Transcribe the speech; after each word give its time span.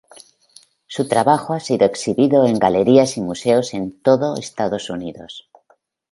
Su 0.87 1.07
trabajo 1.07 1.53
ha 1.53 1.59
sido 1.59 1.85
exhibido 1.85 2.43
en 2.47 2.57
galerías 2.57 3.17
y 3.17 3.21
museos 3.21 3.75
en 3.75 4.01
todo 4.01 4.35
Estados 4.35 4.89
Unidos. 4.89 5.47